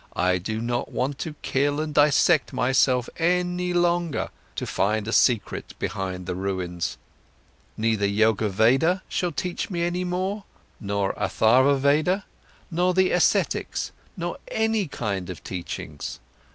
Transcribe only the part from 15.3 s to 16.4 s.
teachings.